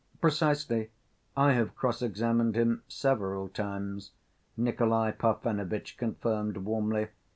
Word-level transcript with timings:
"Precisely. 0.19 0.89
I 1.37 1.51
have 1.51 1.75
cross‐examined 1.75 2.55
him 2.55 2.81
several 2.87 3.49
times," 3.49 4.09
Nikolay 4.57 5.11
Parfenovitch 5.11 5.95
confirmed 5.95 6.57
warmly. 6.57 7.09